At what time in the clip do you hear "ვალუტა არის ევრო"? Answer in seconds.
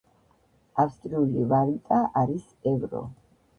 1.53-3.07